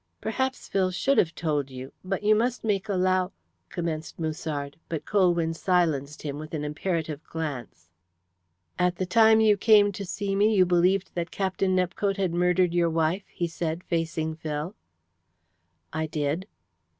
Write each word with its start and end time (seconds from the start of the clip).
"Perhaps 0.19 0.67
Phil 0.67 0.89
should 0.89 1.19
have 1.19 1.35
told 1.35 1.69
you, 1.69 1.93
but 2.03 2.23
you 2.23 2.33
must 2.33 2.63
make 2.63 2.89
allow" 2.89 3.31
commenced 3.75 4.17
Musard. 4.17 4.77
But 4.89 5.05
Colwyn 5.05 5.53
silenced 5.53 6.23
him 6.23 6.39
with 6.39 6.55
an 6.55 6.63
imperative 6.63 7.23
glance. 7.23 7.91
"At 8.79 8.95
the 8.95 9.05
time 9.05 9.39
you 9.41 9.57
came 9.57 9.91
to 9.91 10.03
see 10.03 10.35
me, 10.35 10.55
you 10.55 10.65
believed 10.65 11.11
that 11.13 11.29
Captain 11.29 11.75
Nepcote 11.75 12.17
had 12.17 12.33
murdered 12.33 12.73
your 12.73 12.89
wife?" 12.89 13.27
he 13.27 13.45
said, 13.45 13.83
facing 13.83 14.33
Phil. 14.33 14.73
"I 15.93 16.07
did." 16.07 16.47